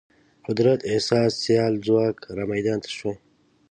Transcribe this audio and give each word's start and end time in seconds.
قدرت 0.47 0.79
احساس 0.91 1.31
سیال 1.43 1.73
ځواک 1.85 2.17
رامیدان 2.37 2.79
ته 2.83 2.89
شوی. 2.97 3.15